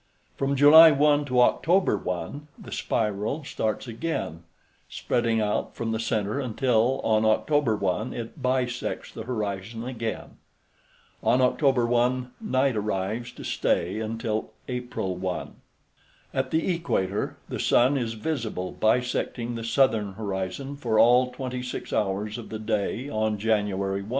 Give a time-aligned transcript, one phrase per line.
[0.35, 4.41] From July 1 to October 1 the spiral starts again,
[4.89, 10.37] spreading out from the center until on October 1 it bisects the horizon again.
[11.21, 15.53] On October 1 night arrives to stay until April 1.
[16.33, 22.39] At the equator, the sun is visible bisecting the southern horizon for all 26 hours
[22.39, 24.09] of the day on January 1.